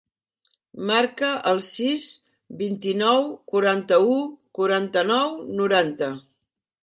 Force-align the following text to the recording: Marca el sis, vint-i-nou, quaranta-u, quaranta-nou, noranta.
Marca 0.91 1.27
el 1.49 1.59
sis, 1.65 2.07
vint-i-nou, 2.63 3.29
quaranta-u, 3.53 4.17
quaranta-nou, 4.61 5.37
noranta. 5.61 6.09